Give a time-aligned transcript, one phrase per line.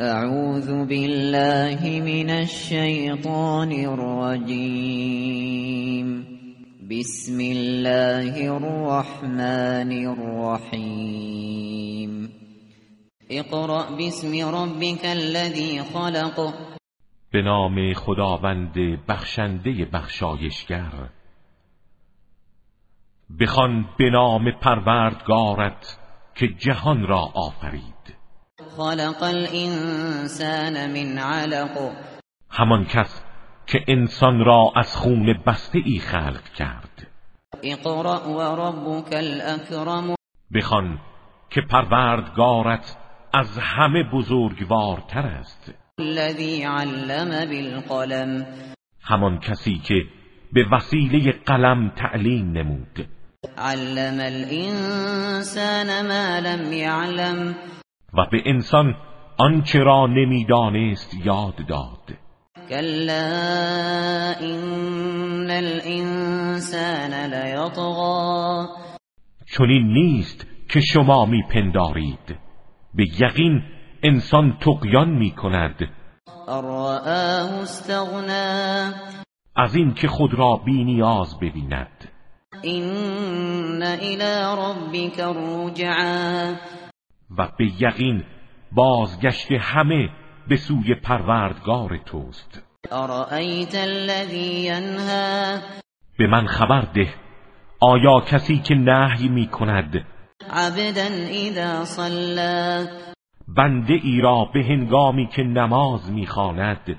[0.00, 4.86] اعوذ بالله من الشیطان الرجیم
[6.90, 11.12] بسم الله الرحمن الرحیم
[13.30, 16.54] اقرأ باسم ربك الذي خلق.
[17.32, 18.74] به نام خداوند
[19.08, 21.08] بخشنده بخشایشگر.
[23.40, 25.98] بخوان به نام پروردگارت
[26.34, 28.23] که جهان را آفرید.
[28.76, 31.92] خلق الانسان من علق.
[32.50, 33.22] همان کس
[33.66, 37.06] که انسان را از خون بسته ای خلق کرد.
[37.62, 40.14] اقرأ و ربک الاکرم
[40.54, 40.98] بخوان
[41.50, 42.96] که پروردگارت
[43.34, 45.74] از همه بزرگوارتر است.
[45.98, 48.46] الذي علم بالقلم.
[49.02, 49.94] همان کسی که
[50.52, 53.06] به وسیله قلم تعلیم نمود.
[53.58, 57.54] علم الانسان ما لم يعلم.
[58.18, 58.94] و به انسان
[59.38, 62.18] آنچه را نمی‌دانست یاد داد.
[62.68, 68.66] كلا ان الانسان لیطغى
[69.56, 72.38] چنین نیست که شما میپندارید.
[72.94, 73.62] به یقین
[74.02, 75.88] انسان تقیان می کند
[76.48, 77.08] رآه
[77.62, 78.92] استغنا.
[79.56, 82.08] از این که خود را بی نیاز ببیند.
[82.62, 86.54] این الى ربك الرجعا
[87.38, 88.24] و به یقین
[88.72, 90.08] بازگشت همه
[90.48, 92.62] به سوی پروردگار توست.
[96.18, 97.14] به من خبر ده
[97.80, 100.06] آیا کسی که نهی می کند؟
[100.50, 102.86] عبدا اذا صلى.
[103.48, 106.96] بنده ای را به هنگامی که نماز می‌خواند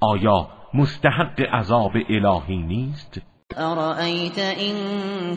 [0.00, 3.20] آیا مستحق عذاب الهی نیست؟
[3.56, 4.76] ارأیت این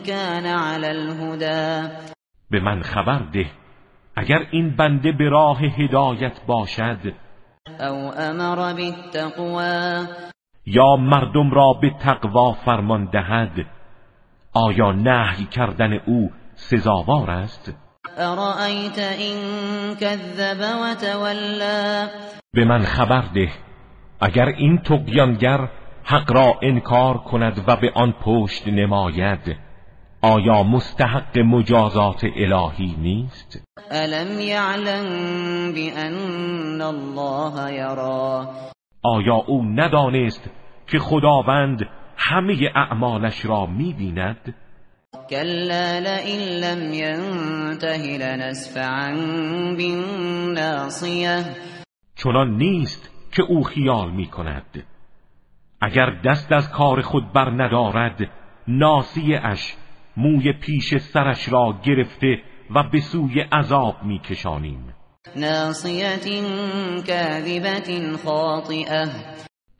[0.00, 1.88] کان علی الهدى؟
[2.50, 3.50] به من خبر ده
[4.16, 7.12] اگر این بنده به راه هدایت باشد
[7.80, 8.92] او امر
[10.66, 13.66] یا مردم را به تقوا فرمان دهد
[14.54, 17.74] آیا نهی کردن او سزاوار است؟
[18.18, 19.36] ارأیت این
[19.94, 22.08] کذب و تولا
[22.52, 23.50] به من خبر ده
[24.20, 25.68] اگر این تقیانگر
[26.04, 29.65] حق را انکار کند و به آن پشت نماید
[30.22, 35.04] آیا مستحق مجازات الهی نیست؟ الم یعلم
[35.72, 38.48] بان الله یرا
[39.02, 40.50] آیا او ندانست
[40.86, 44.54] که خداوند همه اعمالش را می‌بیند؟
[45.30, 49.14] كلا لئن لم ينته لنسفعا
[49.76, 51.44] بالناصیه
[52.16, 54.84] چنان نیست که او خیال می کند
[55.80, 58.30] اگر دست از کار خود بر ندارد
[58.68, 59.76] ناسیه اش
[60.16, 62.42] موی پیش سرش را گرفته
[62.74, 64.94] و به سوی عذاب می کشانیم
[65.36, 66.26] ناصیت
[67.06, 69.06] کاذبت خاطئه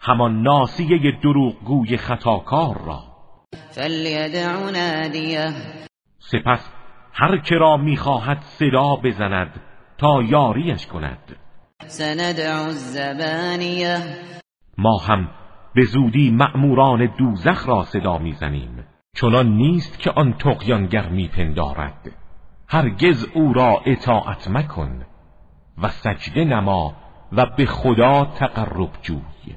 [0.00, 3.02] همان ناسیه دروغگوی خطاکار را.
[3.70, 5.52] فلیدع نادیه
[6.19, 6.70] سپس
[7.12, 9.60] هر که را می‌خواهد صدا بزند
[9.98, 11.36] تا یاریش کند.
[11.86, 13.98] سندع الزبانیه.
[14.78, 15.28] ما هم
[15.74, 18.84] به زودی مأموران دوزخ را صدا می‌زنیم.
[19.16, 22.10] چنان نیست که آن تقیانگر میپندارد.
[22.69, 25.06] هرگز او را اطاعت مکن
[25.82, 26.94] و سجده نما
[27.32, 29.56] و به خدا تقرب جوی.